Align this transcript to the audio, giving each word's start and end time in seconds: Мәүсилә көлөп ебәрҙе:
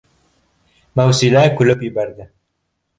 Мәүсилә 1.01 1.45
көлөп 1.61 1.87
ебәрҙе: 1.93 2.31